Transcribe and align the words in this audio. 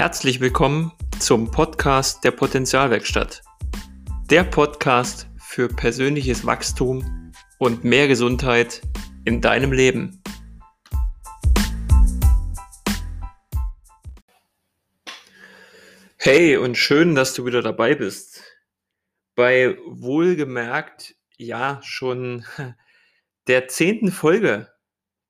Herzlich 0.00 0.40
willkommen 0.40 0.92
zum 1.18 1.50
Podcast 1.50 2.24
der 2.24 2.30
Potenzialwerkstatt. 2.30 3.42
Der 4.30 4.44
Podcast 4.44 5.28
für 5.36 5.68
persönliches 5.68 6.46
Wachstum 6.46 7.34
und 7.58 7.84
mehr 7.84 8.08
Gesundheit 8.08 8.80
in 9.26 9.42
deinem 9.42 9.72
Leben. 9.72 10.22
Hey 16.16 16.56
und 16.56 16.78
schön, 16.78 17.14
dass 17.14 17.34
du 17.34 17.44
wieder 17.44 17.60
dabei 17.60 17.94
bist. 17.94 18.42
Bei 19.34 19.76
wohlgemerkt, 19.84 21.14
ja, 21.36 21.78
schon 21.84 22.46
der 23.48 23.68
zehnten 23.68 24.10
Folge. 24.10 24.72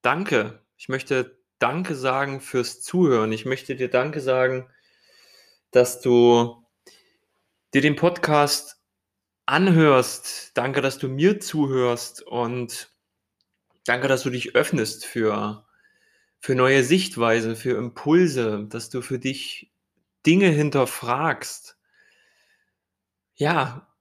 Danke. 0.01 0.65
Ich 0.77 0.89
möchte 0.89 1.40
Danke 1.61 1.95
sagen 1.95 2.41
fürs 2.41 2.81
Zuhören. 2.81 3.33
Ich 3.33 3.45
möchte 3.45 3.77
dir 3.77 3.89
Danke 3.89 4.21
sagen, 4.21 4.69
dass 5.71 6.01
du 6.01 6.67
dir 7.75 7.83
den 7.83 7.97
Podcast 7.97 8.83
anhörst. 9.45 10.57
Danke, 10.57 10.81
dass 10.81 10.99
du 10.99 11.09
mir 11.09 11.39
zuhörst 11.39 12.23
und 12.23 12.91
danke, 13.85 14.09
dass 14.09 14.23
du 14.23 14.31
dich 14.31 14.55
öffnest 14.57 15.05
für, 15.05 15.67
für 16.41 16.55
neue 16.55 16.83
Sichtweisen, 16.83 17.57
für 17.57 17.77
Impulse, 17.77 18.67
dass 18.69 18.89
du 18.89 19.03
für 19.03 19.19
dich 19.19 19.71
Dinge 20.25 20.49
hinterfragst. 20.49 21.77
Ja, 23.35 23.95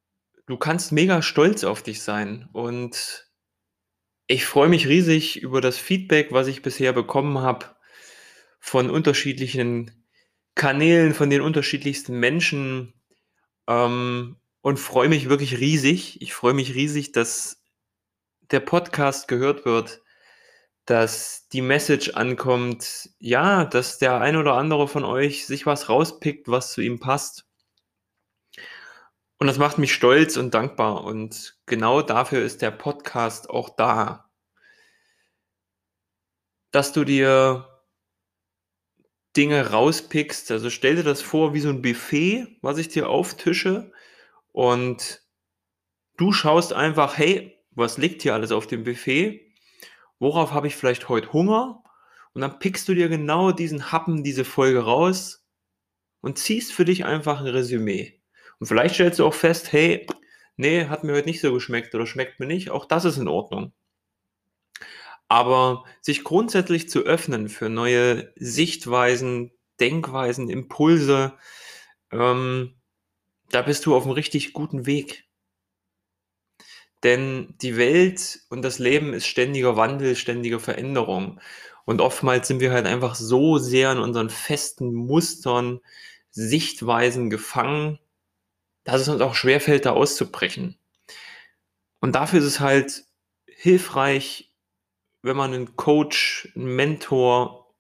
du 0.45 0.55
kannst 0.57 0.93
mega 0.93 1.21
stolz 1.21 1.65
auf 1.65 1.83
dich 1.83 2.01
sein 2.01 2.47
und 2.53 3.28
ich 4.29 4.45
freue 4.45 4.69
mich 4.69 4.87
riesig 4.87 5.41
über 5.41 5.59
das 5.59 5.79
Feedback, 5.79 6.31
was 6.31 6.45
ich 6.47 6.61
bisher 6.61 6.93
bekommen 6.93 7.39
habe 7.39 7.65
von 8.59 8.91
unterschiedlichen 8.91 10.05
Kanälen, 10.53 11.15
von 11.15 11.31
den 11.31 11.41
unterschiedlichsten 11.41 12.19
Menschen 12.19 12.93
ähm, 13.67 14.37
und 14.61 14.77
freue 14.77 15.09
mich 15.09 15.29
wirklich 15.29 15.59
riesig. 15.59 16.21
Ich 16.21 16.35
freue 16.35 16.53
mich 16.53 16.75
riesig, 16.75 17.11
dass 17.11 17.63
der 18.51 18.59
Podcast 18.59 19.27
gehört 19.27 19.65
wird, 19.65 20.03
dass 20.85 21.47
die 21.49 21.61
Message 21.61 22.11
ankommt, 22.11 23.09
ja, 23.17 23.65
dass 23.65 23.97
der 23.97 24.21
ein 24.21 24.35
oder 24.35 24.53
andere 24.53 24.87
von 24.87 25.05
euch 25.05 25.47
sich 25.47 25.65
was 25.65 25.89
rauspickt, 25.89 26.47
was 26.47 26.71
zu 26.73 26.81
ihm 26.81 26.99
passt. 26.99 27.48
Und 29.39 29.47
das 29.47 29.57
macht 29.57 29.77
mich 29.77 29.93
stolz 29.93 30.37
und 30.37 30.53
dankbar. 30.53 31.03
Und 31.05 31.57
genau 31.65 32.01
dafür 32.01 32.43
ist 32.43 32.61
der 32.61 32.71
Podcast 32.71 33.49
auch 33.49 33.69
da. 33.69 34.29
Dass 36.71 36.91
du 36.91 37.05
dir 37.05 37.69
Dinge 39.37 39.71
rauspickst. 39.71 40.51
Also 40.51 40.69
stell 40.69 40.97
dir 40.97 41.03
das 41.03 41.21
vor 41.21 41.53
wie 41.53 41.61
so 41.61 41.69
ein 41.69 41.81
Buffet, 41.81 42.57
was 42.61 42.77
ich 42.77 42.89
dir 42.89 43.09
auftische. 43.09 43.91
Und 44.51 45.21
du 46.17 46.33
schaust 46.33 46.73
einfach, 46.73 47.17
hey, 47.17 47.57
was 47.71 47.97
liegt 47.97 48.21
hier 48.23 48.33
alles 48.33 48.51
auf 48.51 48.67
dem 48.67 48.83
Buffet? 48.83 49.53
Worauf 50.19 50.51
habe 50.51 50.67
ich 50.67 50.75
vielleicht 50.75 51.07
heute 51.07 51.31
Hunger? 51.31 51.81
Und 52.33 52.41
dann 52.41 52.59
pickst 52.59 52.89
du 52.89 52.93
dir 52.93 53.07
genau 53.07 53.53
diesen 53.53 53.91
Happen, 53.93 54.23
diese 54.23 54.43
Folge 54.43 54.83
raus 54.83 55.47
und 56.19 56.37
ziehst 56.37 56.73
für 56.73 56.83
dich 56.83 57.05
einfach 57.05 57.39
ein 57.39 57.47
Resümee. 57.47 58.18
Und 58.59 58.67
vielleicht 58.67 58.95
stellst 58.95 59.19
du 59.19 59.25
auch 59.25 59.33
fest, 59.33 59.71
hey, 59.71 60.05
nee, 60.57 60.85
hat 60.85 61.03
mir 61.03 61.13
heute 61.13 61.27
nicht 61.27 61.41
so 61.41 61.53
geschmeckt 61.53 61.95
oder 61.95 62.05
schmeckt 62.05 62.39
mir 62.39 62.45
nicht. 62.45 62.69
Auch 62.69 62.85
das 62.85 63.05
ist 63.05 63.17
in 63.17 63.27
Ordnung. 63.27 63.73
Aber 65.27 65.85
sich 66.01 66.23
grundsätzlich 66.23 66.89
zu 66.89 67.01
öffnen 67.01 67.49
für 67.49 67.69
neue 67.69 68.33
Sichtweisen, 68.35 69.51
Denkweisen, 69.79 70.49
Impulse, 70.49 71.33
ähm, 72.11 72.75
da 73.49 73.61
bist 73.61 73.85
du 73.85 73.95
auf 73.95 74.03
einem 74.03 74.13
richtig 74.13 74.53
guten 74.53 74.85
Weg. 74.85 75.25
Denn 77.03 77.55
die 77.61 77.77
Welt 77.77 78.41
und 78.49 78.61
das 78.63 78.79
Leben 78.79 79.13
ist 79.13 79.27
ständiger 79.27 79.77
Wandel, 79.77 80.15
ständige 80.15 80.59
Veränderung. 80.59 81.39
Und 81.85 82.01
oftmals 82.01 82.47
sind 82.47 82.59
wir 82.59 82.71
halt 82.71 82.85
einfach 82.85 83.15
so 83.15 83.57
sehr 83.57 83.91
in 83.93 83.99
unseren 83.99 84.29
festen 84.29 84.93
Mustern, 84.93 85.79
Sichtweisen 86.31 87.29
gefangen, 87.29 87.99
dass 88.91 89.01
es 89.01 89.09
uns 89.09 89.21
auch 89.21 89.35
schwerfällt, 89.35 89.85
da 89.85 89.91
auszubrechen. 89.91 90.77
Und 91.99 92.15
dafür 92.15 92.39
ist 92.39 92.45
es 92.45 92.59
halt 92.59 93.05
hilfreich, 93.47 94.53
wenn 95.21 95.35
man 95.35 95.53
einen 95.53 95.75
Coach, 95.75 96.51
einen 96.55 96.75
Mentor, 96.75 97.75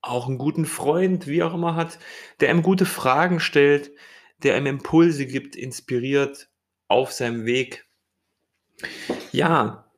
auch 0.00 0.28
einen 0.28 0.38
guten 0.38 0.64
Freund, 0.64 1.26
wie 1.26 1.42
auch 1.42 1.54
immer 1.54 1.74
hat, 1.74 1.98
der 2.40 2.50
einem 2.50 2.62
gute 2.62 2.86
Fragen 2.86 3.40
stellt, 3.40 3.90
der 4.42 4.54
einem 4.54 4.66
Impulse 4.66 5.26
gibt, 5.26 5.56
inspiriert 5.56 6.48
auf 6.86 7.12
seinem 7.12 7.44
Weg. 7.46 7.86
Ja, 9.32 9.90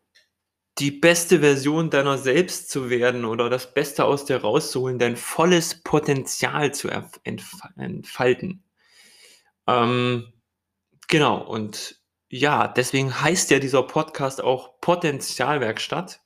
die 0.79 0.91
beste 0.91 1.41
Version 1.41 1.91
deiner 1.91 2.17
selbst 2.17 2.71
zu 2.71 2.89
werden 2.89 3.27
oder 3.27 3.51
das 3.51 3.75
Beste 3.75 4.07
aus 4.07 4.25
dir 4.25 4.39
rauszuholen, 4.39 4.99
dein 4.99 5.17
volles 5.17 5.83
Potenzial 5.83 6.73
zu 6.73 6.89
entfalten. 6.89 8.65
Ähm, 9.67 10.33
genau, 11.11 11.43
und 11.47 12.01
ja, 12.31 12.69
deswegen 12.69 13.21
heißt 13.21 13.51
ja 13.51 13.59
dieser 13.59 13.83
Podcast 13.83 14.43
auch 14.43 14.81
Potenzialwerkstatt. 14.81 16.21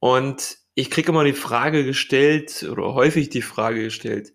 Und 0.00 0.58
ich 0.74 0.90
kriege 0.90 1.10
immer 1.10 1.24
die 1.24 1.32
Frage 1.32 1.84
gestellt 1.84 2.66
oder 2.70 2.94
häufig 2.94 3.30
die 3.30 3.42
Frage 3.42 3.84
gestellt, 3.84 4.32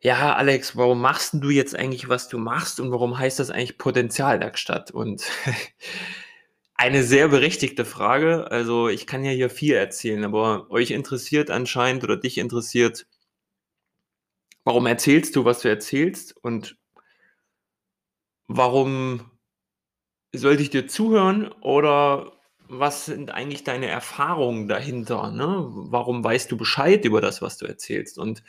ja, 0.00 0.34
Alex, 0.36 0.76
warum 0.76 1.00
machst 1.00 1.34
du 1.34 1.50
jetzt 1.50 1.74
eigentlich, 1.74 2.08
was 2.08 2.28
du 2.28 2.38
machst 2.38 2.78
und 2.78 2.92
warum 2.92 3.18
heißt 3.18 3.40
das 3.40 3.50
eigentlich 3.50 3.78
Potenzialwerkstatt? 3.78 4.92
Und 4.92 5.24
eine 6.74 7.02
sehr 7.02 7.28
berechtigte 7.28 7.84
Frage. 7.84 8.50
Also 8.50 8.88
ich 8.88 9.06
kann 9.08 9.24
ja 9.24 9.32
hier 9.32 9.50
viel 9.50 9.74
erzählen, 9.74 10.24
aber 10.24 10.70
euch 10.70 10.92
interessiert 10.92 11.50
anscheinend 11.50 12.04
oder 12.04 12.16
dich 12.16 12.38
interessiert, 12.38 13.06
warum 14.64 14.86
erzählst 14.86 15.34
du, 15.34 15.44
was 15.44 15.60
du 15.60 15.68
erzählst 15.68 16.36
und 16.36 16.76
warum 18.48 19.30
sollte 20.34 20.62
ich 20.62 20.70
dir 20.70 20.88
zuhören 20.88 21.48
oder 21.60 22.32
was 22.68 23.06
sind 23.06 23.30
eigentlich 23.30 23.64
deine 23.64 23.86
Erfahrungen 23.86 24.68
dahinter? 24.68 25.30
Ne? 25.30 25.66
Warum 25.70 26.22
weißt 26.22 26.50
du 26.50 26.56
Bescheid 26.56 27.04
über 27.04 27.20
das, 27.20 27.40
was 27.40 27.56
du 27.56 27.66
erzählst? 27.66 28.18
Und 28.18 28.42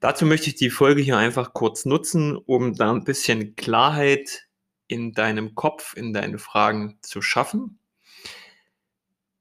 dazu 0.00 0.26
möchte 0.26 0.48
ich 0.48 0.56
die 0.56 0.70
Folge 0.70 1.00
hier 1.00 1.16
einfach 1.16 1.54
kurz 1.54 1.84
nutzen, 1.84 2.36
um 2.36 2.74
da 2.74 2.90
ein 2.90 3.04
bisschen 3.04 3.56
Klarheit 3.56 4.48
in 4.86 5.12
deinem 5.12 5.54
Kopf, 5.54 5.94
in 5.96 6.12
deine 6.12 6.38
Fragen 6.38 6.98
zu 7.02 7.22
schaffen. 7.22 7.78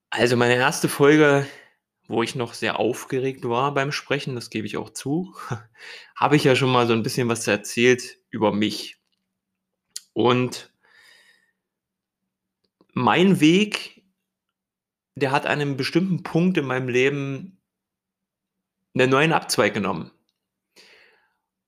Also 0.09 0.37
meine 0.37 0.55
erste 0.55 0.87
Folge, 0.87 1.45
wo 2.07 2.23
ich 2.23 2.35
noch 2.35 2.53
sehr 2.53 2.79
aufgeregt 2.79 3.47
war 3.47 3.73
beim 3.73 3.91
Sprechen, 3.91 4.35
das 4.35 4.49
gebe 4.49 4.65
ich 4.65 4.77
auch 4.77 4.89
zu, 4.89 5.35
habe 6.15 6.37
ich 6.37 6.45
ja 6.45 6.55
schon 6.55 6.71
mal 6.71 6.87
so 6.87 6.93
ein 6.93 7.03
bisschen 7.03 7.27
was 7.27 7.45
erzählt 7.45 8.19
über 8.29 8.53
mich. 8.53 8.96
Und 10.17 10.73
mein 12.94 13.39
Weg 13.39 13.97
der 15.17 15.31
hat 15.31 15.47
an 15.47 15.53
einem 15.53 15.78
bestimmten 15.78 16.22
Punkt 16.22 16.57
in 16.57 16.66
meinem 16.66 16.89
Leben 16.89 17.59
einen 18.94 19.09
neuen 19.09 19.33
Abzweig 19.33 19.73
genommen. 19.73 20.11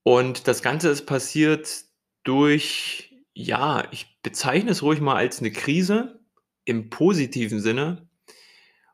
Und 0.04 0.48
das 0.48 0.62
Ganze 0.62 0.90
ist 0.90 1.08
passiert 1.08 1.86
durch, 2.24 3.16
ja, 3.34 3.88
ich 3.92 4.22
bezeichne 4.22 4.70
es 4.70 4.84
ruhig 4.84 5.02
mal 5.02 5.16
als 5.16 5.40
eine 5.40 5.52
Krise 5.52 6.20
im 6.64 6.92
positiven 6.92 7.60
Sinne, 7.60 8.08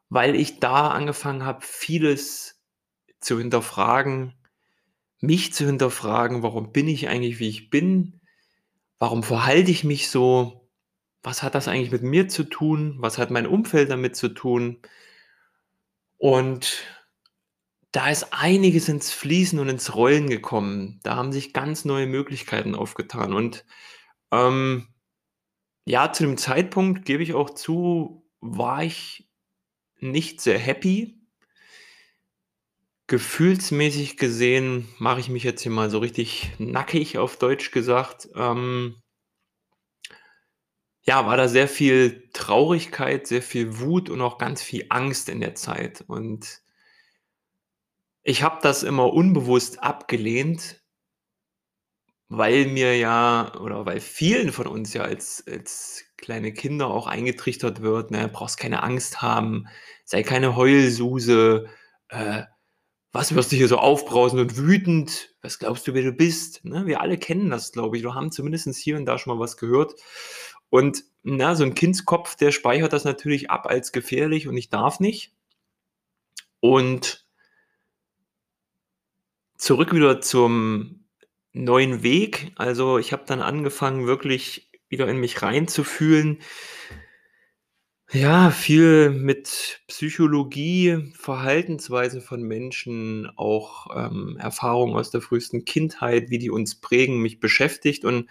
weil 0.07 0.35
ich 0.35 0.62
da 0.62 0.88
angefangen 0.88 1.44
habe, 1.44 1.59
vieles 1.62 2.63
zu 3.19 3.38
hinterfragen, 3.38 4.35
mich 5.19 5.53
zu 5.53 5.65
hinterfragen, 5.65 6.44
warum 6.44 6.71
bin 6.71 6.88
ich 6.88 7.09
eigentlich, 7.09 7.39
wie 7.39 7.50
ich 7.50 7.69
bin, 7.69 8.21
warum 9.00 9.24
verhalte 9.24 9.71
ich 9.71 9.83
mich 9.83 10.09
so, 10.09 10.69
was 11.24 11.44
hat 11.44 11.56
das 11.56 11.68
eigentlich 11.68 11.92
mit 11.92 12.03
mir 12.03 12.27
zu 12.27 12.44
tun? 12.44 12.95
Was 13.00 13.18
hat 13.18 13.31
mein 13.31 13.47
Umfeld 13.47 13.89
damit 13.89 14.15
zu 14.15 14.30
tun? 14.30 14.81
Und 16.18 16.83
da 17.92 18.09
ist 18.09 18.27
einiges 18.31 18.89
ins 18.89 19.12
Fließen 19.12 19.57
und 19.57 19.69
ins 19.69 19.95
Rollen 19.95 20.30
gekommen. 20.30 21.00
Da 21.03 21.15
haben 21.15 21.31
sich 21.31 21.53
ganz 21.53 21.86
neue 21.86 22.07
Möglichkeiten 22.07 22.75
aufgetan. 22.75 23.33
Und 23.33 23.65
ähm, 24.31 24.88
ja, 25.86 26.12
zu 26.12 26.24
dem 26.24 26.38
Zeitpunkt, 26.38 27.06
gebe 27.06 27.24
ich 27.24 27.33
auch 27.33 27.50
zu, 27.51 28.27
war 28.41 28.83
ich 28.83 29.30
nicht 30.00 30.41
sehr 30.41 30.59
happy. 30.59 31.14
Gefühlsmäßig 33.07 34.15
gesehen 34.17 34.87
mache 34.99 35.19
ich 35.19 35.29
mich 35.29 35.43
jetzt 35.43 35.61
hier 35.63 35.71
mal 35.71 35.89
so 35.89 35.97
richtig 35.99 36.51
nackig 36.59 37.17
auf 37.17 37.37
Deutsch 37.37 37.71
gesagt. 37.71 38.29
Ähm, 38.35 39.01
ja, 41.03 41.25
war 41.27 41.37
da 41.37 41.47
sehr 41.47 41.67
viel 41.69 42.29
Traurigkeit, 42.33 43.27
sehr 43.27 43.41
viel 43.41 43.79
Wut 43.79 44.09
und 44.09 44.21
auch 44.21 44.37
ganz 44.37 44.61
viel 44.61 44.85
Angst 44.89 45.29
in 45.29 45.39
der 45.39 45.55
Zeit. 45.55 46.03
Und 46.07 46.61
Ich 48.23 48.43
habe 48.43 48.59
das 48.61 48.83
immer 48.83 49.13
unbewusst 49.13 49.81
abgelehnt 49.81 50.81
weil 52.29 52.65
mir 52.67 52.97
ja 52.97 53.53
oder 53.59 53.85
weil 53.85 53.99
vielen 54.01 54.51
von 54.51 54.67
uns 54.67 54.93
ja 54.93 55.03
als 55.03 55.43
als 55.47 56.05
kleine 56.17 56.53
Kinder 56.53 56.87
auch 56.87 57.07
eingetrichtert 57.07 57.81
wird, 57.81 58.11
ne: 58.11 58.27
„Brauchst 58.29 58.57
keine 58.59 58.83
Angst 58.83 59.21
haben, 59.21 59.67
sei 60.05 60.23
keine 60.23 60.55
Heulsuse, 60.55 61.67
äh, 62.09 62.43
was 63.15 63.33
wirst 63.33 63.51
du 63.51 63.56
hier 63.56 63.69
so 63.69 63.77
aufbrausend 63.77 64.41
und 64.41 64.57
wütend? 64.57 65.29
Was 65.41 65.57
glaubst 65.57 65.88
du, 65.88 65.94
wer 65.94 66.03
du 66.03 66.12
bist?“ 66.12 66.65
Ne? 66.65 66.85
Wir 66.85 67.00
alle 67.01 67.17
kennen 67.17 67.50
das, 67.50 67.71
glaube 67.71 67.97
ich, 67.97 68.06
oder 68.06 68.13
haben 68.13 68.31
zumindest 68.31 68.75
hier 68.75 68.97
und 68.97 69.06
da 69.06 69.17
schon 69.17 69.35
mal 69.35 69.41
was 69.41 69.56
gehört. 69.57 69.95
Und, 70.69 71.03
na, 71.23 71.56
so 71.56 71.63
'n 71.63 71.75
Kindskopf, 71.75 72.35
der 72.35 72.51
speichert 72.51 72.91
das 72.94 73.06
natürlich 73.06 73.50
ab 73.50 73.67
als 73.67 73.94
gefährlich 73.94 74.47
und 74.47 74.57
ich 74.57 74.69
darf 74.69 75.00
nicht. 75.00 75.33
Und 76.59 77.25
zurück 79.57 79.94
wieder 79.94 80.19
zum 80.21 81.06
neuen 81.53 82.03
Weg. 82.03 82.51
Also, 82.56 82.97
ich 82.97 83.13
habe 83.13 83.23
dann 83.25 83.41
angefangen, 83.41 84.07
wirklich 84.07 84.69
wieder 84.89 85.07
in 85.07 85.17
mich 85.19 85.41
reinzufühlen. 85.41 86.41
Ja, 88.11 88.51
viel 88.51 89.09
mit 89.09 89.81
Psychologie, 89.87 91.11
Verhaltensweisen 91.15 92.21
von 92.21 92.43
Menschen, 92.43 93.27
auch, 93.35 93.87
ähm, 93.95 94.37
Erfahrungen 94.39 94.95
aus 94.95 95.09
der 95.09 95.21
frühesten 95.21 95.65
Kindheit, 95.65 96.29
wie 96.29 96.37
die 96.37 96.51
uns 96.51 96.75
prägen, 96.79 97.19
mich 97.21 97.39
beschäftigt 97.39 98.05
und 98.05 98.29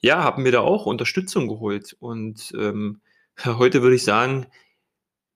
ja, 0.00 0.22
habe 0.24 0.40
mir 0.40 0.52
da 0.52 0.60
auch 0.60 0.86
Unterstützung 0.86 1.48
geholt. 1.48 1.94
Und, 2.00 2.52
ähm, 2.58 3.00
heute 3.44 3.82
würde 3.82 3.96
ich 3.96 4.04
sagen, 4.04 4.46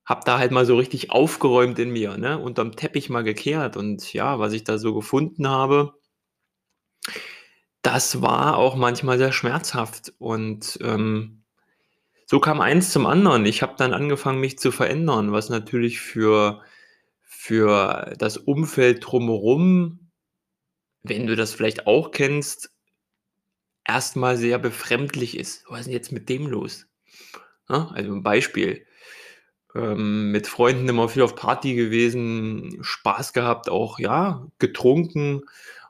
habe 0.06 0.22
da 0.26 0.38
halt 0.38 0.52
mal 0.52 0.66
so 0.66 0.76
richtig 0.76 1.10
aufgeräumt 1.12 1.78
in 1.80 1.90
mir, 1.92 2.18
ne, 2.18 2.38
unterm 2.38 2.76
Teppich 2.76 3.10
mal 3.10 3.22
gekehrt 3.24 3.76
und 3.78 4.12
ja, 4.14 4.38
was 4.40 4.52
ich 4.54 4.64
da 4.64 4.78
so 4.78 4.94
gefunden 4.94 5.48
habe 5.48 5.94
das 7.82 8.22
war 8.22 8.56
auch 8.56 8.76
manchmal 8.76 9.18
sehr 9.18 9.30
schmerzhaft 9.30 10.14
und, 10.18 10.78
ähm, 10.82 11.43
so 12.34 12.40
kam 12.40 12.60
eins 12.60 12.90
zum 12.90 13.06
anderen. 13.06 13.46
Ich 13.46 13.62
habe 13.62 13.74
dann 13.76 13.92
angefangen, 13.94 14.40
mich 14.40 14.58
zu 14.58 14.72
verändern, 14.72 15.30
was 15.32 15.50
natürlich 15.50 16.00
für 16.00 16.62
für 17.22 18.14
das 18.18 18.36
Umfeld 18.38 19.06
drumherum, 19.06 20.10
wenn 21.04 21.26
du 21.26 21.36
das 21.36 21.54
vielleicht 21.54 21.86
auch 21.86 22.10
kennst 22.12 22.70
erst 23.86 24.16
mal 24.16 24.36
sehr 24.36 24.58
befremdlich 24.58 25.36
ist. 25.38 25.64
„Was 25.68 25.80
ist 25.82 25.86
'n 25.88 25.92
jetzt 25.92 26.12
mit 26.12 26.28
dem 26.28 26.46
los?“ 26.46 26.86
Ne? 27.68 27.90
Also 27.94 28.12
'n 28.12 28.22
Beispiel, 28.22 28.86
ähm, 29.76 30.32
mit 30.32 30.46
Freunden 30.48 30.88
immer 30.88 31.08
viel 31.10 31.22
auf 31.22 31.36
Party 31.36 31.74
gewesen, 31.76 32.78
Spaß 32.82 33.32
gehabt, 33.34 33.70
auch, 33.70 33.98
ja, 34.00 34.46
getrunken 34.58 35.42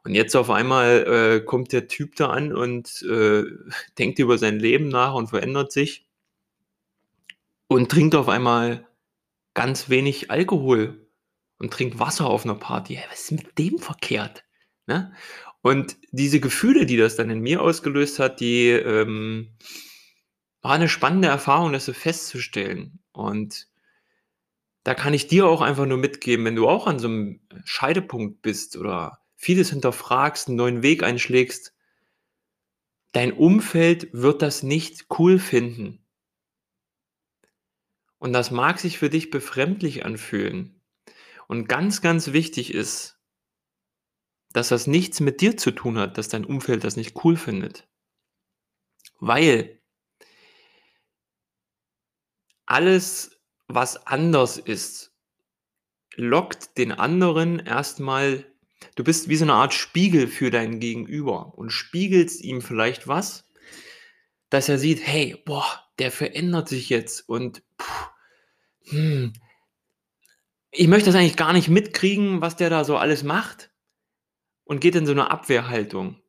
und 0.04 0.14
jetzt 0.14 0.36
auf 0.36 0.50
einmal, 0.50 1.40
äh, 1.42 1.44
kommt 1.46 1.72
der 1.72 1.88
Typ 1.88 2.16
da 2.16 2.28
an 2.30 2.54
und, 2.54 3.02
äh, 3.04 3.44
denkt 3.98 4.18
über 4.20 4.38
sein 4.38 4.58
Leben 4.60 4.88
nach 4.88 5.14
und 5.14 5.28
verändert 5.30 5.72
sich 5.72 6.06
und 7.74 7.90
trinkt 7.90 8.14
auf 8.14 8.28
einmal 8.28 8.88
ganz 9.54 9.88
wenig 9.90 10.30
Alkohol 10.30 11.08
und 11.58 11.72
trinkt 11.72 11.98
Wasser 12.00 12.26
auf 12.28 12.44
'ner 12.46 12.56
Party. 12.56 12.96
Hey, 12.96 13.06
was 13.10 13.22
ist 13.24 13.32
mit 13.32 13.58
dem 13.58 13.78
verkehrt, 13.78 14.44
ne? 14.86 15.12
Und 15.62 15.96
diese 16.12 16.40
Gefühle, 16.40 16.86
die 16.86 16.96
das 16.98 17.16
dann 17.16 17.30
in 17.30 17.40
mir 17.40 17.62
ausgelöst 17.62 18.18
hat, 18.20 18.40
die, 18.40 18.70
ähm 18.70 19.56
war 20.64 20.78
'ne 20.78 20.88
spannende 20.88 21.28
Erfahrung, 21.28 21.74
das 21.74 21.84
so 21.84 21.92
festzustellen. 21.92 22.98
Und 23.12 23.66
da 24.86 24.94
kann 24.94 25.14
ich 25.14 25.26
dir 25.28 25.46
auch 25.46 25.62
einfach 25.62 25.86
nur 25.86 25.96
mitgeben, 25.96 26.44
wenn 26.44 26.56
du 26.56 26.68
auch 26.68 26.86
an 26.86 26.98
so 26.98 27.08
'nem 27.08 27.40
Scheidepunkt 27.64 28.42
bist 28.42 28.76
oder 28.76 29.18
vieles 29.34 29.70
hinterfragst, 29.70 30.48
'n 30.50 30.56
neuen 30.56 30.82
Weg 30.82 31.02
einschlägst 31.02 31.70
dein 33.14 33.32
Umfeld 33.32 34.08
wird 34.12 34.42
das 34.42 34.64
nicht 34.64 35.06
cool 35.20 35.38
finden. 35.38 36.03
Und 38.22 38.32
das 38.32 38.50
mag 38.50 38.78
sich 38.78 38.98
für 38.98 39.10
dich 39.10 39.30
befremdlich 39.30 40.04
anfühlen. 40.04 40.80
Und 41.48 41.68
ganz, 41.68 42.02
ganz 42.02 42.32
wichtig 42.32 42.74
ist 42.74 43.16
dass 44.54 44.68
das 44.68 44.86
nichts 44.86 45.18
mit 45.18 45.40
dir 45.40 45.56
zu 45.56 45.72
tun 45.72 45.98
hat, 45.98 46.16
dass 46.16 46.28
dein 46.28 46.44
Umfeld 46.44 46.84
das 46.84 46.96
nicht 46.96 47.24
cool 47.24 47.36
findet. 47.36 47.86
Weil 49.20 49.78
alles, 52.68 53.38
was 53.68 54.06
anders 54.06 54.56
ist, 54.56 55.12
lockt 56.16 56.78
den 56.78 56.92
anderen 56.92 57.58
erst 57.60 58.00
mal 58.00 58.46
du 58.96 59.04
bist 59.04 59.28
wie 59.28 59.36
so 59.36 59.44
'ne 59.46 59.54
Art 59.54 59.74
Spiegel 59.74 60.28
für 60.28 60.50
dein 60.50 60.80
Gegenüber 60.80 61.56
und 61.58 61.70
spiegelst 61.72 62.42
ihm 62.42 62.62
vielleicht 62.62 63.08
was, 63.08 63.44
dass 64.52 64.68
er 64.68 64.78
sieht: 64.78 65.00
„Hey, 65.06 65.42
boah, 65.46 65.66
der 65.98 66.10
verändert 66.10 66.68
sich 66.68 66.88
jetzt 66.90 67.28
und 67.28 67.63
hm, 68.90 69.32
ich 70.72 70.88
möchte 70.88 71.06
das 71.10 71.16
eigentlich 71.16 71.36
gar 71.36 71.52
nicht 71.54 71.68
mitkriegen, 71.68 72.40
was 72.42 72.56
der 72.56 72.70
da 72.70 72.84
so 72.84 72.96
alles 72.98 73.22
macht“, 73.24 73.72
und 74.64 74.80
geht 74.80 74.96
in 74.96 75.06
so 75.06 75.14
'ne 75.14 75.30
Abwehrhaltung. 75.30 76.22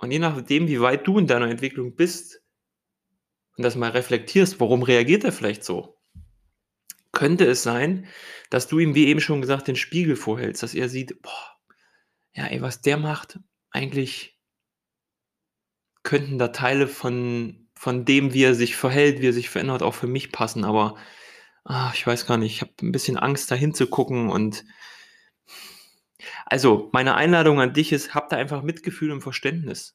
Und 0.00 0.10
je 0.10 0.18
nachdem, 0.18 0.66
wie 0.68 0.80
weit 0.80 1.06
du 1.06 1.18
in 1.18 1.26
deiner 1.26 1.48
Entwicklung 1.48 1.94
bist 1.94 2.40
und 3.56 3.62
das 3.62 3.76
mal 3.76 3.90
reflektierst, 3.90 4.58
warum 4.60 4.82
reagiert 4.82 5.24
er 5.24 5.32
vielleicht 5.32 5.64
so? 5.64 5.96
Könnte 7.12 7.46
es 7.46 7.62
sein, 7.62 8.06
dass 8.50 8.66
du 8.68 8.78
ihm, 8.80 8.94
wie 8.94 9.06
eben 9.06 9.20
schon 9.20 9.40
gesagt, 9.40 9.68
den 9.68 9.76
Spiegel 9.76 10.16
vorhältst, 10.16 10.62
dass 10.62 10.74
er 10.74 10.88
sieht: 10.88 11.22
„Boah, 11.22 11.56
ja, 12.34 12.46
ey, 12.46 12.62
was 12.62 12.82
der 12.82 12.98
macht, 12.98 13.38
eigentlich“ 13.70 14.32
„könnten 16.06 16.38
da 16.38 16.48
Teile 16.48 16.86
von 16.86 17.63
von 17.84 18.04
dem, 18.06 18.32
wie 18.34 18.44
er 18.44 18.54
sich 18.54 18.76
verhält, 18.76 19.20
wie 19.22 19.28
er 19.28 19.32
sich 19.34 19.50
verändert, 19.50 19.82
auch 19.82 19.94
für 19.94 20.06
mich 20.08 20.32
passen, 20.32 20.64
aber, 20.64 20.96
ah, 21.64 21.92
ich 21.94 22.06
weiß 22.06 22.26
gar 22.26 22.38
nicht, 22.38 22.54
ich 22.56 22.60
habe 22.62 22.72
'n 22.82 22.92
bisschen 22.92 23.18
Angst, 23.18 23.50
da 23.50 23.56
hinzugucken 23.56 24.30
und“ 24.30 24.64
Also, 26.46 26.90
meine 26.92 27.14
Einladung 27.14 27.60
an 27.60 27.72
dich 27.72 27.92
ist, 27.92 28.14
hab 28.14 28.28
da 28.28 28.36
einfach 28.36 28.62
Mitgefühl 28.62 29.10
und 29.12 29.22
Verständnis. 29.22 29.92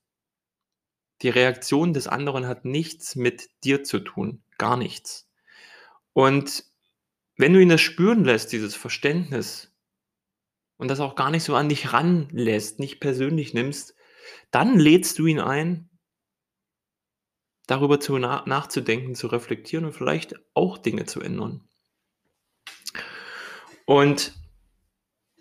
Die 1.22 1.30
Reaktion 1.30 1.94
des 1.94 2.08
anderen 2.08 2.48
hat 2.48 2.64
nichts 2.64 3.16
mit 3.18 3.50
dir 3.66 3.84
zu 3.84 4.00
tun, 4.00 4.42
gar 4.58 4.78
nichts. 4.78 5.30
Und 6.14 6.66
wenn 7.38 7.54
du 7.54 7.62
ihn 7.62 7.70
das 7.70 7.82
spüren 7.82 8.26
lässt, 8.26 8.52
dieses 8.54 8.76
Verständnis 8.76 9.72
und 10.80 10.88
das 10.88 11.02
auch 11.02 11.16
gar 11.16 11.30
nicht 11.30 11.44
so 11.44 11.56
an 11.56 11.68
dich 11.70 11.92
ranlässt, 11.92 12.80
nicht 12.80 13.02
persönlich 13.02 13.54
nimmst, 13.54 13.96
dann 14.52 14.80
lädst 14.80 15.20
du 15.20 15.26
ihn 15.28 15.40
ein 15.42 15.89
darüber 17.72 18.00
zu 18.00 18.18
na 18.18 18.44
nachzudenken, 18.46 19.16
zu 19.16 19.28
reflektieren 19.28 19.86
und 19.86 19.94
vielleicht 19.94 20.36
auch 20.54 20.78
Dinge 20.78 21.06
zu 21.06 21.22
ändern. 21.22 21.68
Und 23.88 24.34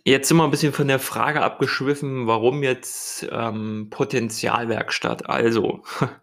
jetzt 0.04 0.28
sind 0.28 0.36
wir 0.38 0.44
'n 0.44 0.50
bisschen 0.50 0.72
von 0.72 0.88
der 0.88 0.98
Frage 0.98 1.42
abgeschwiffen, 1.42 2.26
warum 2.26 2.62
jetzt, 2.62 3.26
ähm, 3.30 3.88
Potenzialwerkstatt? 3.90 5.28
Also 5.28 5.82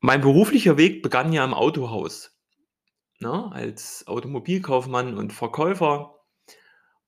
mein 0.00 0.20
beruflicher 0.22 0.78
Weg 0.78 1.02
begann 1.02 1.32
ja 1.32 1.44
im 1.44 1.54
Autohaus, 1.54 2.36
ne, 3.20 3.50
als 3.52 4.06
Automobilkaufmann 4.08 5.16
und 5.16 5.32
Verkäufer. 5.32 6.16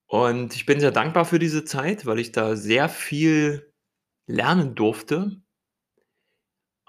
Und 0.06 0.54
ich 0.56 0.66
bin 0.66 0.80
sehr 0.80 0.92
dankbar 0.92 1.24
für 1.24 1.38
diese 1.38 1.64
Zeit, 1.64 2.06
weil 2.06 2.18
ich 2.20 2.32
da 2.32 2.56
sehr 2.56 2.88
viel 2.88 3.72
lernen 4.26 4.74
durfte. 4.74 5.41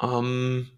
Ähm 0.03 0.69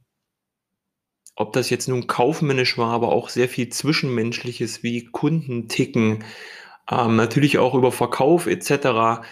ob 1.37 1.51
das 1.53 1.69
jetzt 1.69 1.87
nun 1.89 2.07
kaufmännisch 2.07 2.77
war, 2.77 2.91
aber 2.93 3.09
auch 3.11 3.27
sehr 3.29 3.49
viel 3.49 3.69
Zwischenmenschliches, 3.69 4.83
wie 4.83 5.05
Kunden 5.05 5.67
ticken, 5.67 6.23
ähm, 6.89 7.15
natürlich 7.17 7.57
auch 7.59 7.75
über 7.75 7.91
Verkauf 7.91 8.47
et 8.47 8.63
cetera. 8.63 9.23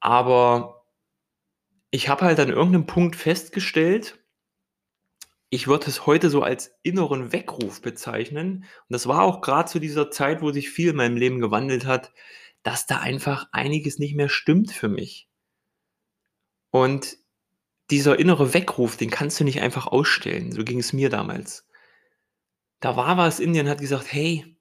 Aber 0.00 0.84
ich 1.92 2.08
habe 2.08 2.24
halt 2.26 2.38
an 2.40 2.50
irgend 2.50 2.72
'nem 2.72 2.86
Punkt 2.86 3.16
festgestellt 3.16 4.18
ich 5.52 5.66
würde 5.66 5.86
es 5.86 6.04
heute 6.06 6.28
so 6.28 6.42
als 6.42 6.74
inneren 6.82 7.32
Weckruf 7.32 7.80
bezeichnen. 7.80 8.58
Und 8.64 8.64
das 8.90 9.06
war 9.06 9.22
auch 9.22 9.40
grad 9.40 9.68
zu 9.70 9.78
dieser 9.78 10.10
Zeit, 10.10 10.42
wo 10.42 10.50
sich 10.52 10.68
viel 10.70 10.90
in 10.90 10.96
meinem 10.96 11.16
Leben 11.16 11.40
gewandelt 11.40 11.86
hat, 11.86 12.12
dass 12.62 12.86
da 12.86 12.98
einfach 12.98 13.46
einiges 13.52 13.98
nicht 13.98 14.14
mehr 14.14 14.28
stimmt 14.28 14.72
für 14.72 14.88
mich. 14.88 15.26
Und 16.74 17.16
dieser 17.90 18.18
innere 18.18 18.54
Weckruf, 18.54 18.96
den 18.96 19.10
kannst 19.10 19.40
du 19.40 19.44
nicht 19.44 19.60
einfach 19.62 19.86
ausstellen. 19.86 20.52
So 20.52 20.64
ging 20.64 20.78
es 20.80 20.92
mir 20.92 21.08
damals. 21.10 21.62
Da 22.82 22.96
war 22.96 23.16
was 23.16 23.40
in 23.40 23.52
dir 23.54 23.62
und 23.62 23.68
hat 23.68 23.80
gesagt: 23.80 24.12
„Hey“ 24.12 24.54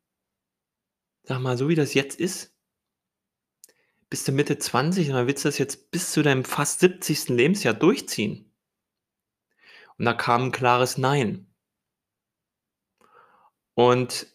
„sag 1.25 1.39
mal, 1.41 1.57
so 1.57 1.67
wie 1.69 1.75
das 1.75 1.93
jetzt 1.93 2.19
ist“ 2.19 2.51
„bist 4.12 4.25
du 4.25 4.31
Mitte 4.31 4.57
20 4.57 5.10
und 5.10 5.15
dann 5.15 5.27
willst 5.27 5.43
du 5.43 5.50
das 5.50 5.57
jetzt 5.57 5.91
bis 5.91 6.12
zu 6.13 6.22
deinem 6.22 6.46
fast 6.46 6.79
70. 6.79 7.34
Lebensjahr 7.36 7.74
durchziehen?“ 7.74 8.50
Und 10.00 10.05
da 10.05 10.13
kam 10.13 10.43
'n 10.46 10.51
klares 10.51 10.98
Nein. 11.00 11.48
Und 13.77 14.25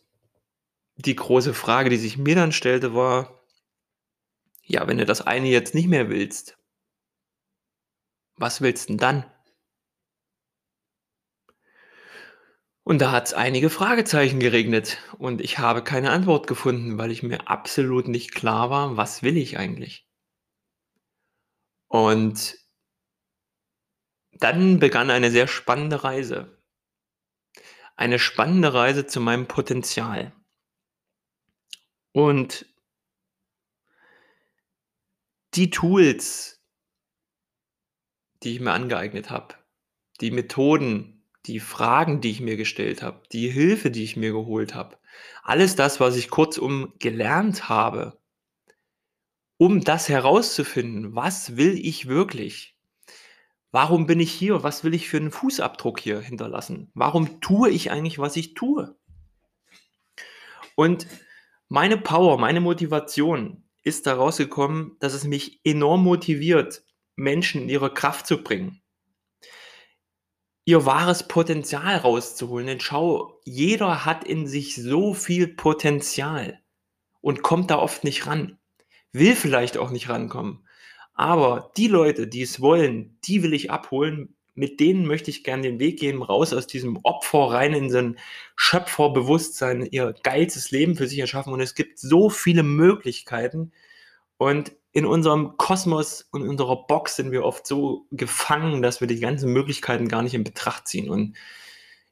die 0.99 1.16
große 1.16 1.54
Frage, 1.54 1.88
die 1.90 1.96
sich 1.96 2.18
mir 2.18 2.34
dann 2.34 2.52
stellte, 2.52 2.94
war 2.94 3.40
Ja, 4.66 4.87
wenn 4.87 4.99
du 4.99 5.04
das 5.04 5.22
eine 5.22 5.49
jetzt 5.49 5.75
nicht 5.75 5.88
mehr 5.88 6.08
willst, 6.08 6.56
was 8.36 8.60
willst 8.60 8.88
denn 8.88 8.98
dann? 8.98 9.24
Und 12.84 12.98
da 12.98 13.12
hat's 13.12 13.32
einige 13.32 13.70
Fragezeichen 13.70 14.40
geregnet 14.40 14.98
und 15.18 15.40
ich 15.40 15.58
habe 15.58 15.84
keine 15.84 16.10
Antwort 16.10 16.48
gefunden, 16.48 16.98
weil 16.98 17.12
ich 17.12 17.22
mir 17.22 17.48
absolut 17.48 18.08
nicht 18.08 18.34
klar 18.34 18.70
war, 18.70 18.96
was 18.96 19.22
will 19.22 19.36
ich 19.36 19.56
eigentlich? 19.56 20.08
Und 21.88 22.56
dann 24.32 24.80
begann 24.80 25.10
eine 25.10 25.30
sehr 25.30 25.46
spannende 25.46 26.02
Reise. 26.02 26.60
Eine 27.96 28.18
spannende 28.18 28.74
Reise 28.74 29.06
zu 29.06 29.20
meinem 29.20 29.46
Potenzial. 29.46 30.32
Und 32.12 32.66
die 35.54 35.70
Tools 35.70 36.62
die 38.42 38.54
ich 38.54 38.61
mir 38.61 38.72
angeeignet 38.72 39.30
habe, 39.30 39.54
die 40.20 40.30
Methoden, 40.30 41.25
die 41.46 41.61
Fragen, 41.61 42.20
die 42.20 42.30
ich 42.30 42.40
mir 42.40 42.56
gestellt 42.56 43.02
habe, 43.02 43.22
die 43.32 43.49
Hilfe, 43.49 43.90
die 43.90 44.04
ich 44.04 44.16
mir 44.16 44.32
geholt 44.32 44.75
habe, 44.75 44.99
alles 45.42 45.76
das, 45.76 46.00
was 46.00 46.16
ich 46.16 46.30
kurzum 46.30 46.92
gelernt 46.99 47.68
habe, 47.68 48.18
um 49.58 49.82
das 49.82 50.08
herauszufinden, 50.08 51.14
was 51.14 51.56
will 51.56 51.78
ich 51.78 52.08
wirklich? 52.08 52.76
Warum 53.70 54.06
bin 54.06 54.20
ich 54.20 54.32
hier? 54.32 54.62
Was 54.62 54.84
will 54.84 54.92
ich 54.92 55.08
für 55.08 55.16
einen 55.16 55.30
Fußabdruck 55.30 55.99
hier 55.99 56.20
hinterlassen? 56.20 56.90
Warum 56.94 57.40
tue 57.40 57.70
ich 57.70 57.90
eigentlich, 57.90 58.18
was 58.18 58.37
ich 58.37 58.54
tue? 58.54 58.96
Und 60.75 61.06
meine 61.68 61.96
Power, 61.96 62.38
meine 62.38 62.61
Motivation 62.61 63.64
ist 63.82 64.06
daraus 64.06 64.37
gekommen, 64.37 64.96
dass 65.00 65.14
es 65.14 65.25
mich 65.25 65.61
enorm 65.64 66.02
motiviert, 66.02 66.84
Menschen 67.23 67.62
in 67.62 67.69
ihre 67.69 67.95
Kraft 67.95 68.26
zu 68.26 68.43
bringen. 68.43 68.83
Ihr 70.64 70.85
wahres 70.85 71.26
Potenzial 71.26 71.97
rauszuholen. 71.97 72.67
Denn 72.67 72.81
schau, 72.81 73.41
jeder 73.45 74.05
hat 74.05 74.25
in 74.25 74.47
sich 74.47 74.76
so 74.76 75.14
viel 75.14 75.49
Potenzial 75.49 76.61
und 77.21 77.43
kommt 77.43 77.71
da 77.71 77.79
oft 77.79 78.05
nicht 78.05 78.26
ran. 78.26 78.59
Will 79.12 79.35
vielleicht 79.35 79.76
auch 79.76 79.91
nicht 79.91 80.09
rankommen. 80.09 80.67
Aber 81.14 81.73
die 81.76 81.88
Leute, 81.88 82.26
die 82.26 82.43
es 82.43 82.61
wollen, 82.61 83.19
die 83.25 83.43
will 83.43 83.55
ich 83.55 83.71
abholen. 83.71 84.35
Mit 84.55 84.81
denen 84.81 85.07
möchte 85.07 85.31
ich 85.31 85.45
gerne 85.45 85.62
den 85.62 85.79
Weg 85.79 85.99
gehen, 85.99 86.23
raus 86.23 86.52
aus 86.52 86.67
diesem 86.67 86.99
Opfer 87.05 87.52
rein 87.52 87.73
in 87.73 87.91
so 87.91 87.99
ein 87.99 88.19
Schöpferbewusstsein, 88.57 89.87
ihr 89.91 90.14
geilstes 90.23 90.71
Leben 90.71 90.97
für 90.97 91.07
sich 91.07 91.19
erschaffen. 91.19 91.52
Und 91.52 91.61
es 91.61 91.75
gibt 91.75 91.99
so 91.99 92.29
viele 92.31 92.62
Möglichkeiten. 92.62 93.73
Und 94.37 94.73
in 94.92 95.06
unserem 95.06 95.56
Kosmos 95.56 96.28
und 96.30 96.46
unserer 96.46 96.87
Box 96.87 97.16
sind 97.16 97.32
wir 97.32 97.44
oft 97.44 97.66
so 97.66 98.06
gefangen, 98.11 98.82
dass 98.82 99.00
wir 99.00 99.08
die 99.08 99.20
ganzen 99.20 99.52
Möglichkeiten 99.52 100.06
gar 100.06 100.22
nicht 100.22 100.34
in 100.34 100.44
Betracht 100.44 100.87
ziehen. 100.87 101.08
Und 101.08 101.37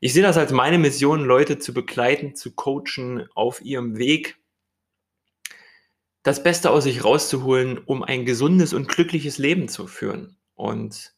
ich 0.00 0.14
sehe 0.14 0.22
das 0.22 0.38
als 0.38 0.50
meine 0.50 0.78
Mission, 0.78 1.24
Leute 1.24 1.58
zu 1.58 1.74
begleiten, 1.74 2.34
zu 2.34 2.52
coachen 2.54 3.28
auf 3.34 3.62
ihrem 3.62 3.98
Weg, 3.98 4.38
das 6.22 6.42
Beste 6.42 6.70
aus 6.70 6.84
sich 6.84 7.04
rauszuholen, 7.04 7.78
um 7.78 8.02
ein 8.02 8.24
gesundes 8.24 8.72
und 8.72 8.88
glückliches 8.88 9.36
Leben 9.36 9.68
zu 9.68 9.86
führen. 9.86 10.36
Und 10.54 11.14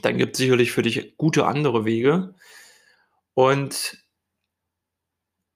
dann 0.04 0.18
gibt 0.18 0.32
es 0.32 0.38
sicherlich 0.38 0.72
für 0.72 0.82
dich 0.82 1.16
gute 1.16 1.46
andere 1.46 1.84
Wege. 1.84 2.34
Und 3.34 3.98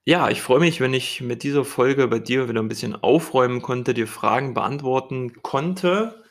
ja, 0.04 0.30
ich 0.30 0.40
freue 0.40 0.60
mich, 0.60 0.80
wenn 0.80 0.94
ich 0.94 1.20
mit 1.20 1.42
dieser 1.42 1.64
Folge 1.64 2.06
bei 2.08 2.20
dir 2.20 2.48
wieder 2.48 2.62
ein 2.62 2.68
bisschen 2.68 2.94
aufräumen 2.94 3.60
konnte, 3.60 3.92
dir 3.92 4.06
Fragen 4.06 4.54
beantworten 4.54 5.42
konnte 5.42 6.22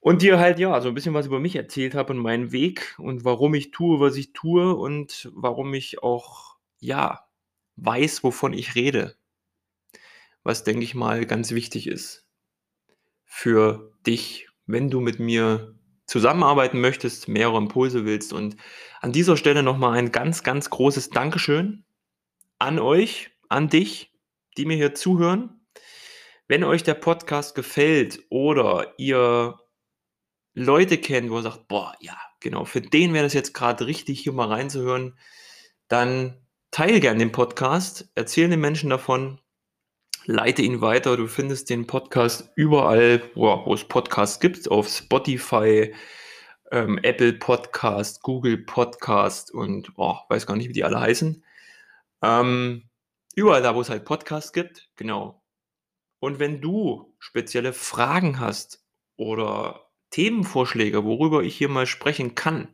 und 0.00 0.22
dir 0.22 0.38
halt 0.38 0.58
ja 0.58 0.80
so 0.80 0.88
ein 0.88 0.94
bisschen 0.94 1.14
was 1.14 1.26
über 1.26 1.38
mich 1.38 1.54
erzählt 1.54 1.94
habe 1.94 2.12
und 2.12 2.18
meinen 2.18 2.50
Weg 2.50 2.96
und 2.98 3.24
warum 3.24 3.54
ich 3.54 3.70
tue, 3.70 4.00
was 4.00 4.16
ich 4.16 4.32
tue 4.32 4.74
und 4.74 5.30
warum 5.34 5.72
ich 5.74 6.02
auch 6.02 6.56
ja 6.80 7.28
weiß, 7.76 8.24
wovon 8.24 8.52
ich 8.52 8.74
rede. 8.74 9.16
Was 10.42 10.64
denke 10.64 10.82
ich 10.82 10.94
mal 10.94 11.26
ganz 11.26 11.52
wichtig 11.52 11.86
ist 11.86 12.26
für 13.24 13.92
dich, 14.06 14.48
wenn 14.66 14.90
du 14.90 15.00
mit 15.00 15.20
mir 15.20 15.77
zusammenarbeiten 16.08 16.80
möchtest, 16.80 17.28
mehrere 17.28 17.58
Impulse 17.58 18.04
willst. 18.04 18.32
Und 18.32 18.56
an 19.00 19.12
dieser 19.12 19.36
Stelle 19.36 19.62
nochmal 19.62 19.96
ein 19.96 20.10
ganz, 20.10 20.42
ganz 20.42 20.70
großes 20.70 21.10
Dankeschön 21.10 21.84
an 22.58 22.80
euch, 22.80 23.30
an 23.48 23.68
dich, 23.68 24.12
die 24.56 24.64
mir 24.64 24.76
hier 24.76 24.94
zuhören. 24.94 25.60
Wenn 26.48 26.64
euch 26.64 26.82
der 26.82 26.94
Podcast 26.94 27.54
gefällt 27.54 28.24
oder 28.30 28.94
ihr 28.96 29.60
Leute 30.54 30.98
kennt, 30.98 31.30
wo 31.30 31.36
ihr 31.36 31.42
sagt, 31.42 31.68
boah, 31.68 31.94
ja, 32.00 32.16
genau, 32.40 32.64
für 32.64 32.80
den 32.80 33.12
wäre 33.12 33.24
das 33.24 33.34
jetzt 33.34 33.52
gerade 33.52 33.86
richtig, 33.86 34.20
hier 34.20 34.32
mal 34.32 34.48
reinzuhören, 34.48 35.16
dann 35.88 36.40
teile 36.70 37.00
gerne 37.00 37.18
den 37.18 37.32
Podcast, 37.32 38.10
erzähle 38.14 38.48
den 38.48 38.60
Menschen 38.60 38.88
davon, 38.88 39.40
leite 40.28 40.60
ihn 40.60 40.82
weiter. 40.82 41.16
Du 41.16 41.26
findest 41.26 41.70
den 41.70 41.86
Podcast 41.86 42.52
überall, 42.54 43.22
wo, 43.34 43.72
es 43.72 43.84
Podcasts 43.84 44.40
gibt, 44.40 44.70
auf 44.70 44.86
Spotify, 44.86 45.94
ähm, 46.70 46.98
Apple 47.02 47.32
Podcast, 47.32 48.22
Google 48.22 48.58
Podcast 48.58 49.50
und 49.50 49.90
oh, 49.96 50.16
weiß 50.28 50.46
gar 50.46 50.56
nicht, 50.56 50.68
wie 50.68 50.74
die 50.74 50.84
alle 50.84 51.00
heißen. 51.00 51.42
Ähm, 52.20 52.90
überall 53.34 53.62
da, 53.62 53.74
wo 53.74 53.80
es 53.80 53.88
halt 53.88 54.04
Podcasts 54.04 54.52
gibt, 54.52 54.90
genau. 54.96 55.42
Und 56.20 56.38
wenn 56.38 56.60
du 56.60 57.14
spezielle 57.18 57.72
Fragen 57.72 58.38
hast 58.38 58.84
oder 59.16 59.88
Themenvorschläge, 60.10 61.04
worüber 61.04 61.42
ich 61.42 61.56
hier 61.56 61.70
mal 61.70 61.86
sprechen 61.86 62.34
kann, 62.34 62.68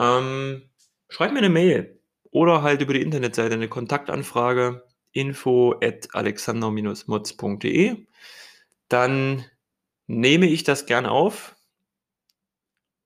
ähm, 0.00 0.68
schreib 1.08 1.30
mir 1.32 1.38
eine 1.38 1.48
Mail 1.48 2.02
oder 2.32 2.62
halt 2.62 2.82
über 2.82 2.94
die 2.94 3.02
Internetseite 3.02 3.54
eine 3.54 3.68
Kontaktanfrage 3.68 4.87
info 5.12 5.78
at 5.82 6.14
alexander-motz.de. 6.14 8.06
Dann 8.88 9.44
nehme 10.06 10.46
ich 10.46 10.64
das 10.64 10.86
gerne 10.86 11.10
auf 11.10 11.56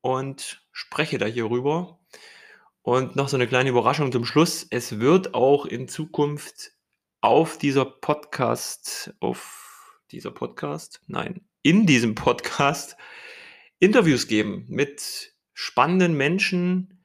und 0.00 0.64
spreche 0.72 1.18
da 1.18 1.26
hier 1.26 1.50
rüber. 1.50 1.98
Und 2.82 3.14
noch 3.14 3.28
so 3.28 3.36
eine 3.36 3.46
kleine 3.46 3.70
Überraschung 3.70 4.10
zum 4.10 4.24
Schluss. 4.24 4.66
Es 4.70 4.98
wird 4.98 5.34
auch 5.34 5.66
in 5.66 5.86
Zukunft 5.88 6.72
auf 7.20 7.56
dieser 7.56 7.84
Podcast, 7.84 9.14
auf 9.20 10.00
dieser 10.10 10.32
Podcast, 10.32 11.00
nein, 11.06 11.46
in 11.62 11.86
diesem 11.86 12.16
Podcast 12.16 12.96
Interviews 13.78 14.26
geben 14.26 14.64
mit 14.68 15.32
spannenden 15.54 16.16
Menschen, 16.16 17.04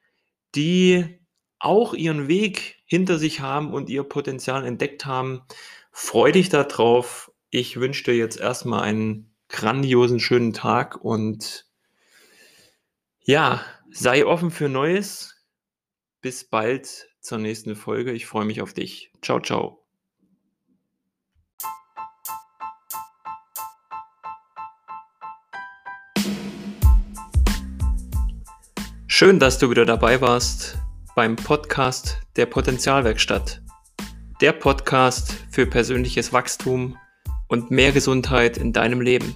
die 0.54 1.20
auch 1.60 1.94
ihren 1.94 2.28
Weg 2.28 2.77
hinter 2.88 3.18
sich 3.18 3.38
haben 3.38 3.72
und 3.72 3.88
ihr 3.88 4.02
Potenzial 4.02 4.66
entdeckt 4.66 5.06
haben. 5.06 5.42
Freu 5.92 6.32
dich 6.32 6.48
darauf. 6.48 7.30
Ich 7.50 7.78
wünsche 7.78 8.02
dir 8.02 8.16
jetzt 8.16 8.40
erstmal 8.40 8.82
einen 8.82 9.30
grandiosen, 9.48 10.18
schönen 10.18 10.52
Tag 10.52 10.96
und 10.96 11.66
ja, 13.20 13.62
Sei 13.90 14.26
offen 14.26 14.50
für 14.50 14.68
Neues. 14.68 15.34
Bis 16.20 16.44
bald 16.44 17.08
zur 17.20 17.38
nächsten 17.38 17.74
Folge. 17.74 18.12
Ich 18.12 18.26
freue 18.26 18.44
mich 18.44 18.60
auf 18.60 18.74
dich. 18.74 19.10
Ciao, 19.22 19.40
ciao. 19.40 19.84
Schön, 29.06 29.40
dass 29.40 29.58
du 29.58 29.70
wieder 29.70 29.84
dabei 29.84 30.20
warst 30.20 30.78
beim 31.18 31.34
Podcast 31.34 32.20
der 32.36 32.46
Potenzialwerkstatt. 32.46 33.60
Der 34.40 34.52
Podcast 34.52 35.34
für 35.50 35.66
persönliches 35.66 36.32
Wachstum 36.32 36.96
und 37.48 37.72
mehr 37.72 37.90
Gesundheit 37.90 38.56
in 38.56 38.72
deinem 38.72 39.00
Leben. 39.00 39.34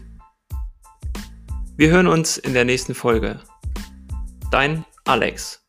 Wir 1.76 1.90
hören 1.90 2.06
uns 2.06 2.38
in 2.38 2.54
der 2.54 2.64
nächsten 2.64 2.94
Folge. 2.94 3.40
Dein 4.52 4.84
Alex. 5.06 5.61